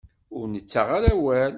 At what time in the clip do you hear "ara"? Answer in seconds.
0.97-1.09